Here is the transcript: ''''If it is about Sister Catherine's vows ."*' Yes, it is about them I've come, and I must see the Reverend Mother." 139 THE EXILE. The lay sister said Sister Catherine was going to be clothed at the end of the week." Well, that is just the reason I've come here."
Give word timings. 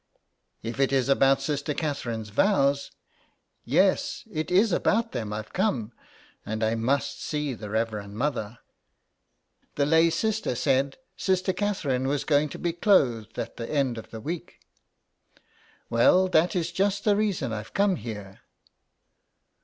''''If 0.63 0.79
it 0.79 0.91
is 0.91 1.09
about 1.09 1.43
Sister 1.43 1.75
Catherine's 1.75 2.29
vows 2.29 2.89
."*' 3.43 3.63
Yes, 3.63 4.23
it 4.31 4.49
is 4.49 4.71
about 4.71 5.11
them 5.11 5.31
I've 5.31 5.53
come, 5.53 5.93
and 6.43 6.63
I 6.63 6.73
must 6.73 7.21
see 7.23 7.53
the 7.53 7.69
Reverend 7.69 8.15
Mother." 8.15 8.57
139 9.75 9.75
THE 9.75 9.83
EXILE. 9.83 9.85
The 9.85 9.91
lay 9.91 10.09
sister 10.09 10.55
said 10.55 10.97
Sister 11.15 11.53
Catherine 11.53 12.07
was 12.07 12.23
going 12.23 12.49
to 12.49 12.57
be 12.57 12.73
clothed 12.73 13.37
at 13.37 13.57
the 13.57 13.69
end 13.69 13.99
of 13.99 14.09
the 14.09 14.19
week." 14.19 14.61
Well, 15.91 16.27
that 16.29 16.55
is 16.55 16.71
just 16.71 17.03
the 17.03 17.15
reason 17.15 17.53
I've 17.53 17.75
come 17.75 17.97
here." 17.97 18.39